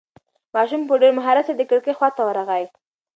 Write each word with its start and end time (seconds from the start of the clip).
ماشوم 0.55 0.81
په 0.87 0.93
ډېر 1.01 1.11
مهارت 1.19 1.43
سره 1.47 1.57
د 1.59 1.63
کړکۍ 1.69 1.93
خواته 1.97 2.21
ورغی. 2.25 2.63